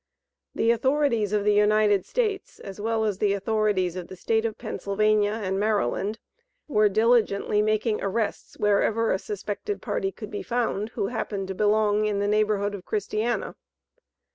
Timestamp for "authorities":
0.71-1.31, 3.33-3.95